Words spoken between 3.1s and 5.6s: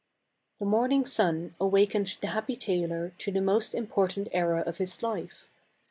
to the most important era of his life.